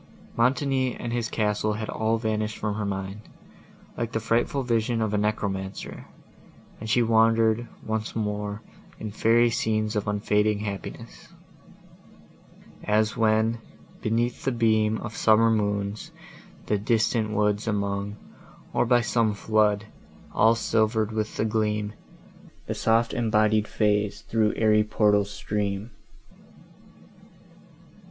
Montoni 0.35 0.95
and 0.95 1.13
his 1.13 1.29
castle 1.29 1.73
had 1.73 1.87
all 1.87 2.17
vanished 2.17 2.57
from 2.57 2.73
her 2.73 2.87
mind, 2.87 3.21
like 3.95 4.13
the 4.13 4.19
frightful 4.19 4.63
vision 4.63 4.99
of 4.99 5.13
a 5.13 5.17
necromancer, 5.19 6.07
and 6.79 6.89
she 6.89 7.03
wandered, 7.03 7.67
once 7.85 8.15
more, 8.15 8.63
in 8.99 9.11
fairy 9.11 9.51
scenes 9.51 9.95
of 9.95 10.07
unfading 10.07 10.57
happiness: 10.61 11.27
As 12.83 13.15
when, 13.15 13.59
beneath 14.01 14.43
the 14.43 14.51
beam 14.51 14.97
Of 15.01 15.15
summer 15.15 15.51
moons, 15.51 16.09
the 16.65 16.79
distant 16.79 17.29
woods 17.29 17.67
among, 17.67 18.15
Or 18.73 18.87
by 18.87 19.01
some 19.01 19.35
flood, 19.35 19.85
all 20.33 20.55
silver'd 20.55 21.11
with 21.11 21.37
the 21.37 21.45
gleam, 21.45 21.93
The 22.65 22.73
soft 22.73 23.13
embodied 23.13 23.67
Fays 23.67 24.21
thro' 24.21 24.51
airy 24.55 24.83
portals 24.83 25.29
stream. 25.29 25.91